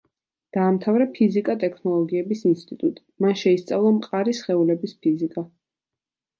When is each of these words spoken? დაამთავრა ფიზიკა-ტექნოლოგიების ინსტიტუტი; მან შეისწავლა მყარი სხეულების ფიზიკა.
დაამთავრა 0.55 1.05
ფიზიკა-ტექნოლოგიების 1.17 2.41
ინსტიტუტი; 2.53 3.07
მან 3.27 3.39
შეისწავლა 3.45 3.95
მყარი 4.01 4.37
სხეულების 4.41 4.99
ფიზიკა. 5.05 5.49